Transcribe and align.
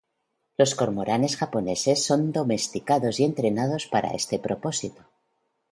Los 0.57 0.73
cormoranes 0.73 1.35
japoneses 1.37 2.03
son 2.03 2.31
domesticados 2.31 3.19
y 3.19 3.23
entrenados 3.23 3.85
para 3.85 4.09
este 4.15 4.39
propósito. 4.39 5.03